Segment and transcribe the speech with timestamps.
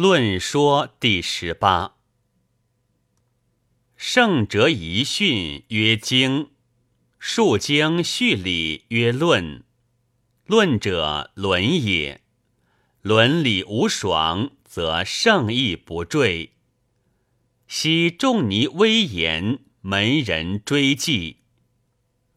[0.00, 1.96] 论说第十八。
[3.96, 6.50] 圣者遗训曰经，
[7.18, 9.64] 述经序理曰论。
[10.46, 12.20] 论者伦也，
[13.02, 16.52] 伦理无爽，则圣意不坠。
[17.66, 21.38] 昔仲尼威严，门人追记，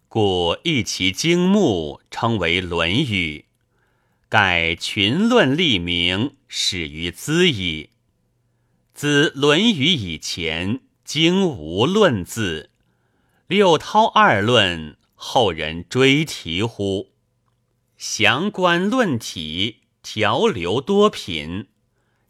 [0.07, 3.46] 故一其经目称为《论语》。
[4.32, 7.89] 盖群论立名，始于兹矣。
[8.93, 12.69] 自《论语》以前，经无论字。
[13.47, 17.11] 六韬二论，后人追题乎？
[17.97, 21.68] 详观论体，条流多品。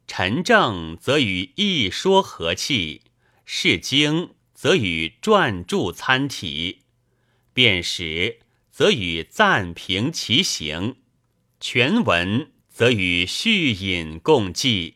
[0.08, 3.03] 陈正则与一说和气，
[3.45, 6.80] 释经则与传注参体，
[7.53, 8.39] 辨识
[8.72, 10.95] 则与赞评其行。
[11.61, 14.95] 全文则与序引共记，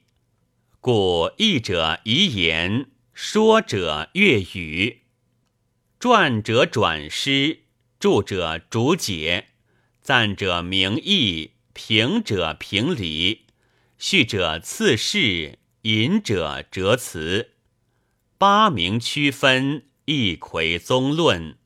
[0.81, 5.01] 故译者遗言，说者阅语，
[5.99, 7.59] 传者转诗，
[7.99, 9.49] 注者逐解，
[10.01, 13.45] 赞者明义，评者评理，
[13.99, 17.51] 序者次世，引者折辞。
[18.39, 21.59] 八名区分，一魁宗论。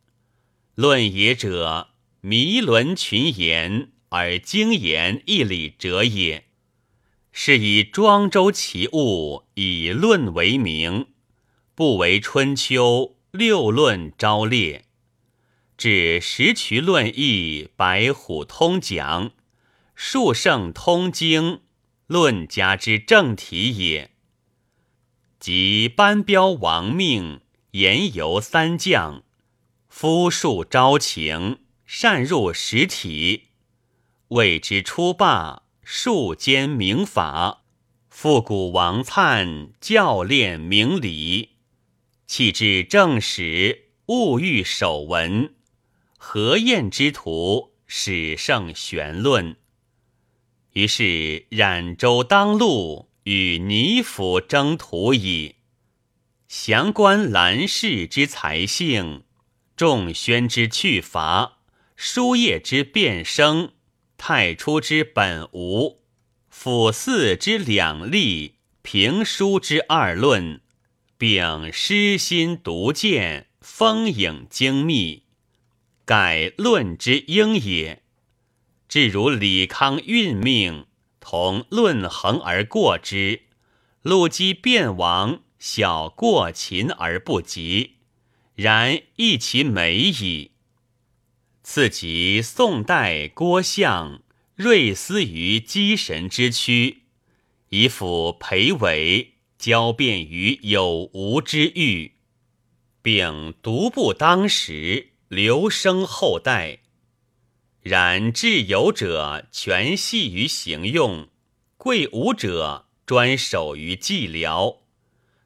[0.76, 3.94] 论也者，弥伦群言。
[4.10, 6.46] 而经言义理者也，
[7.32, 11.08] 是以庄周其物，以论为名，
[11.76, 14.86] 不为春秋六论昭列，
[15.78, 19.32] 至十渠论义，白虎通讲，
[19.94, 21.62] 数圣通经，
[22.08, 24.10] 论家之正体也。
[25.40, 29.24] 即班彪亡命，言游三将，
[29.88, 33.49] 夫数招情，善入实体。
[34.30, 37.64] 谓之出霸，数兼明法；
[38.10, 41.58] 复古王粲教练明理，
[42.28, 45.56] 弃至正史，物欲守文。
[46.20, 49.56] 何晏之徒，始胜玄论。
[50.74, 55.56] 于是冉州当路，与倪府争途矣。
[56.48, 59.24] 详观兰氏之才性，
[59.76, 61.58] 仲宣之去伐，
[61.96, 63.72] 书业之变生。
[64.22, 66.02] 太初之本无，
[66.50, 70.60] 辅四之两立，评书之二论，
[71.18, 75.24] 秉诗心独见，风影精密，
[76.04, 78.04] 改论之应也。
[78.90, 80.86] 至如李康运命，
[81.22, 83.44] 同论衡而过之；
[84.02, 87.96] 陆机变王，小过秦而不及，
[88.56, 90.52] 然亦其美矣。
[91.72, 94.24] 次及宋代郭象
[94.56, 97.04] 锐思于机神之躯，
[97.70, 102.14] 以辅裴伟交辩于有无之欲，
[103.04, 106.80] 并独步当时，留生后代。
[107.82, 111.30] 然至有者全系于行用，
[111.78, 114.78] 贵无者专守于寂寥，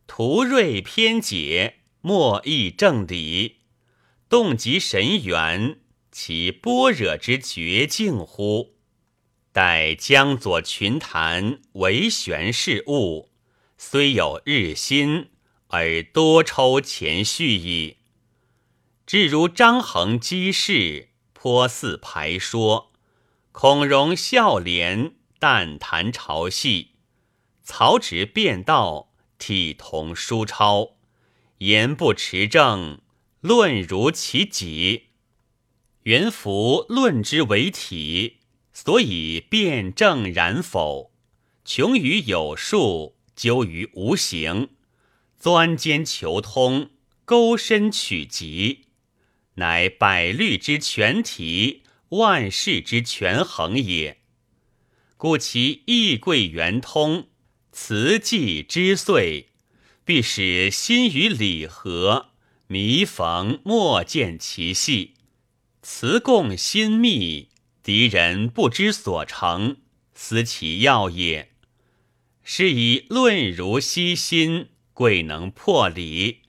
[0.08, 3.58] 图锐偏解，莫议正理，
[4.30, 5.80] 动极神元。
[6.14, 8.76] 其般若之绝境乎？
[9.52, 13.32] 待江左群谈为玄事物，
[13.80, 15.32] 虽有日新，
[15.70, 17.98] 而多抽前序矣。
[19.08, 22.92] 至如张衡机事，颇似排说；
[23.52, 26.90] 孔融孝廉，淡谈朝戏；
[27.64, 30.92] 曹植辩道，体同书抄，
[31.58, 33.02] 言不持正，
[33.42, 35.08] 论如其己。
[36.04, 38.40] 元符论之为体，
[38.74, 41.12] 所以辩证然否？
[41.64, 44.72] 穷于有数，究于无形，
[45.40, 46.90] 钻间求通，
[47.24, 48.88] 钩深取极，
[49.56, 54.18] 乃百虑之全体，万事之权衡也。
[55.16, 57.30] 故其意贵圆通，
[57.72, 59.48] 辞迹之遂，
[60.04, 62.32] 必使心与理合，
[62.68, 65.14] 弥缝莫见其细。
[65.86, 67.50] 辞共心密，
[67.84, 69.76] 敌人不知所成，
[70.14, 71.52] 思其要也。
[72.42, 76.44] 是以论如悉心，贵能破理；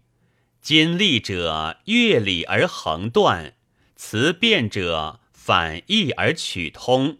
[0.62, 3.56] 今立者越理而横断，
[3.96, 7.18] 辞辩者反义而取通。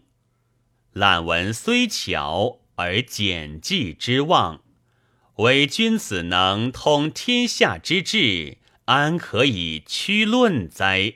[0.93, 4.61] 览文虽巧，而简记之望。
[5.39, 11.15] 唯君子能通天下之志，安可以屈论哉？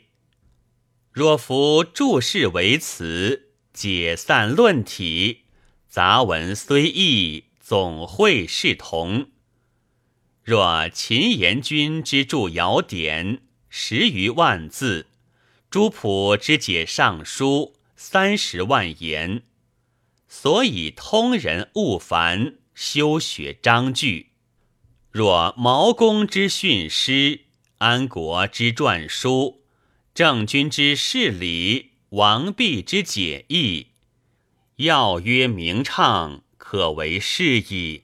[1.19, 5.41] 若夫注释为词，解散论体，
[5.89, 9.27] 杂文虽异，总会视同。
[10.41, 15.07] 若秦延君之著尧典十余万字，
[15.69, 19.43] 朱朴之解尚书三十万言，
[20.29, 24.29] 所以通人勿烦，修学章句。
[25.11, 27.41] 若毛公之训诗，
[27.79, 29.59] 安国之传书，
[30.19, 33.87] 郑君之事理，王弼之解义，
[34.75, 38.03] 要曰明畅，可为是矣。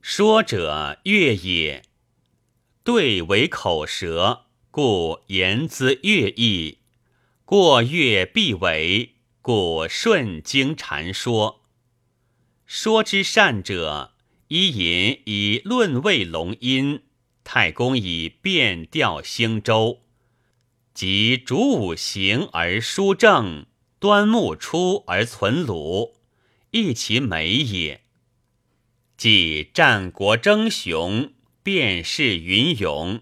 [0.00, 1.82] 说者乐也，
[2.84, 6.78] 对为口舌，故言资乐意；
[7.44, 11.64] 过乐必为，故顺经禅说。
[12.66, 14.12] 说之善者，
[14.46, 17.02] 伊尹以论魏龙音，
[17.42, 20.02] 太公以变调兴周，
[20.92, 23.66] 即主五行而书正，
[23.98, 26.16] 端木出而存鲁，
[26.72, 28.02] 亦其美也。
[29.16, 31.32] 即战国争雄，
[31.62, 33.20] 辩士云勇，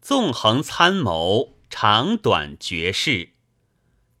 [0.00, 3.30] 纵横参谋，长短绝世，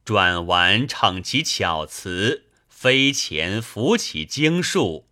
[0.04, 5.08] 转玩逞其巧辞，飞前伏其经术。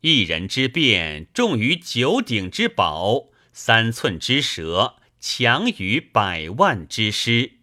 [0.00, 4.96] 一人之辩，重于九鼎之宝；三寸之舌，
[5.28, 7.54] 强于百万之师。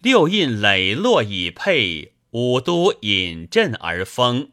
[0.00, 4.52] 六印磊落以配，五都引阵而封。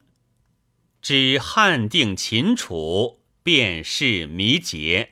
[1.03, 5.11] 知汉定秦楚，便是迷结。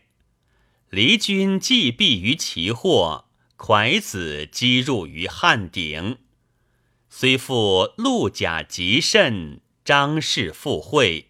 [0.89, 6.17] 离君既避于其祸，蒯子击入于汉鼎。
[7.11, 11.29] 虽复陆贾极甚，张氏附会，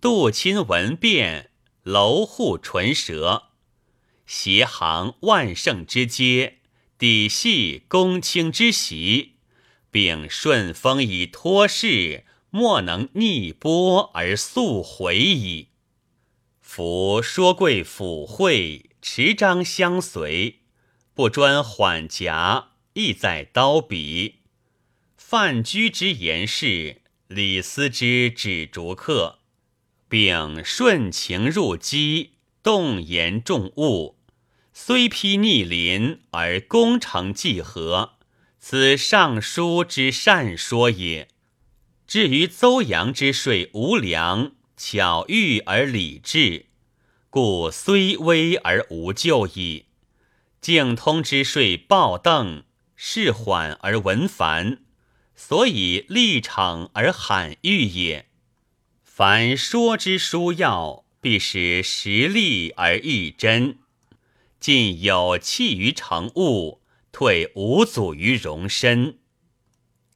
[0.00, 1.50] 杜亲闻变，
[1.84, 3.45] 楼户唇舌，
[4.26, 6.58] 斜行万圣之阶，
[6.98, 9.34] 底系公卿之席，
[9.90, 12.24] 并顺风以托事。
[12.50, 15.68] 莫能逆波而速回矣。
[16.62, 20.60] 夫说贵府会，持章相随，
[21.12, 24.36] 不专缓夹，意在刀笔。
[25.18, 29.40] 范雎之言事，李斯之指逐客，
[30.08, 32.30] 并顺情入机，
[32.62, 34.15] 动言重物，
[34.78, 38.18] 虽披逆鳞而攻城计和，
[38.60, 41.28] 此尚书之善说也。
[42.06, 46.66] 至于邹阳之说无良，巧遇而理智，
[47.30, 49.86] 故虽危而无救矣。
[50.60, 52.62] 敬通之说暴邓，
[52.94, 54.82] 事缓而文繁，
[55.34, 58.26] 所以立场而罕遇也。
[59.02, 63.78] 凡说之书要，必使实力而易真，
[64.66, 66.82] 进有弃于成物，
[67.12, 69.20] 退无阻于容身，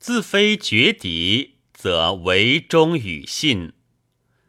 [0.01, 1.59] 自非绝敌。
[1.73, 3.75] 则为忠与信，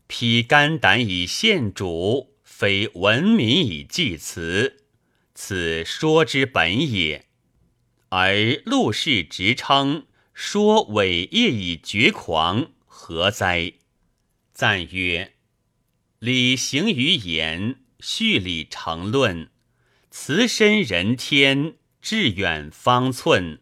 [0.08, 4.86] 披肝胆以献主，非文民以祭辞，
[5.36, 7.28] 此说之本也。
[8.10, 13.74] 而陆氏直称说伟业以绝狂，何哉？
[14.52, 15.36] 赞曰：
[16.18, 19.52] 礼行于言，序礼成论，
[20.14, 23.62] 慈深人天，志远方寸，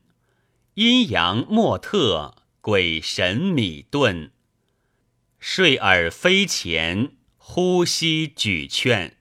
[0.73, 2.35] 阴阳莫特。
[2.59, 4.31] 鬼神米顿，
[5.39, 9.18] 睡耳飞前，呼吸举劝。